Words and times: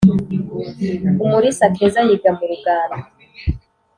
-umurisa 1.25 1.65
keza 1.75 1.99
yiga 2.07 2.29
mu 2.37 2.43
rugando 2.51 2.99